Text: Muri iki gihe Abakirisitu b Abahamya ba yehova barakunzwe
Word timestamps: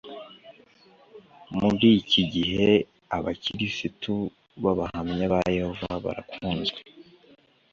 Muri 1.57 1.87
iki 2.01 2.21
gihe 2.33 2.67
Abakirisitu 3.17 4.13
b 4.61 4.63
Abahamya 4.71 5.25
ba 5.33 5.41
yehova 5.57 5.93
barakunzwe 6.05 6.79